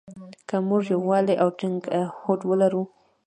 [0.47, 1.79] که مونږ يووالی او ټينګ
[2.21, 2.83] هوډ ولرو.